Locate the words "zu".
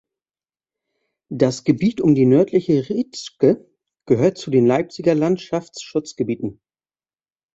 4.39-4.49